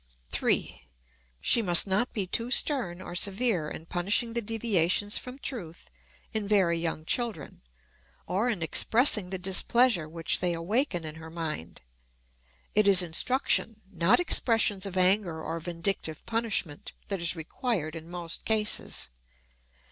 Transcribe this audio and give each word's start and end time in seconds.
3. 0.31 0.87
She 1.41 1.61
must 1.61 1.85
not 1.85 2.11
be 2.11 2.25
too 2.25 2.49
stern 2.49 3.03
or 3.03 3.13
severe 3.13 3.69
in 3.69 3.85
punishing 3.85 4.33
the 4.33 4.41
deviations 4.41 5.19
from 5.19 5.37
truth 5.37 5.91
in 6.33 6.47
very 6.47 6.79
young 6.79 7.05
children, 7.05 7.61
or 8.25 8.49
in 8.49 8.63
expressing 8.63 9.29
the 9.29 9.37
displeasure 9.37 10.09
which 10.09 10.39
they 10.39 10.55
awaken 10.55 11.05
in 11.05 11.17
her 11.17 11.29
mind. 11.29 11.81
It 12.73 12.87
is 12.87 13.03
instruction, 13.03 13.81
not 13.91 14.19
expressions 14.19 14.87
of 14.87 14.97
anger 14.97 15.39
or 15.39 15.59
vindictive 15.59 16.25
punishment, 16.25 16.93
that 17.09 17.19
is 17.19 17.35
required 17.35 17.95
in 17.95 18.09
most 18.09 18.43
cases. 18.43 19.09